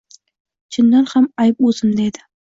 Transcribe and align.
Chindan 0.77 1.05
ham 1.11 1.27
ayb 1.43 1.61
o`zimda 1.73 2.07
edi 2.13 2.25